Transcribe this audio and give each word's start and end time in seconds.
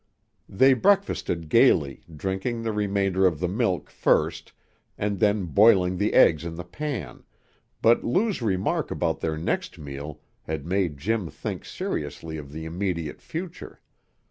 They 0.49 0.73
breakfasted 0.73 1.47
gaily, 1.47 2.01
drinking 2.11 2.63
the 2.63 2.71
remainder 2.71 3.27
of 3.27 3.39
the 3.39 3.47
milk 3.47 3.91
first 3.91 4.51
and 4.97 5.19
then 5.19 5.45
boiling 5.45 5.97
the 5.97 6.15
eggs 6.15 6.43
in 6.43 6.55
the 6.55 6.63
pan, 6.63 7.21
but 7.83 8.03
Lou's 8.03 8.41
remark 8.41 8.89
about 8.89 9.19
their 9.19 9.37
next 9.37 9.77
meal 9.77 10.19
had 10.47 10.65
made 10.65 10.97
Jim 10.97 11.29
think 11.29 11.65
seriously 11.65 12.37
of 12.37 12.51
the 12.51 12.65
immediate 12.65 13.21
future. 13.21 13.79